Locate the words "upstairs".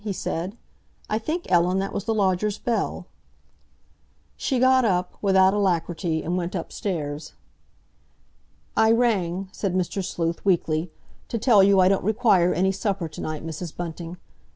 6.55-7.33